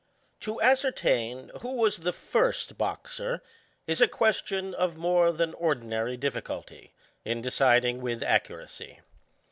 [0.39, 3.43] To ascertain who was the first boxer
[3.85, 6.89] is a question of more than ordinary difiiculty,
[7.23, 9.01] in deciding with accuracy.